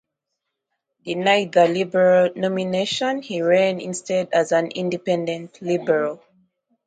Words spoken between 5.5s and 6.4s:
Liberal".